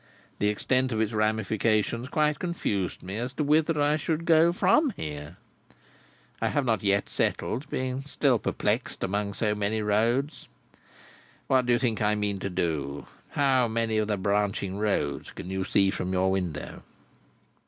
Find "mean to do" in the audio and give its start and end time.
12.15-13.05